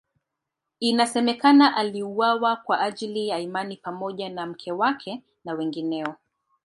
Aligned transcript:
Inasemekana 0.79 1.75
aliuawa 1.75 2.55
kwa 2.55 2.79
ajili 2.79 3.27
ya 3.27 3.39
imani 3.39 3.77
pamoja 3.77 4.29
na 4.29 4.45
mke 4.45 4.71
wake 4.71 5.21
na 5.45 5.53
wengineo. 5.53 6.15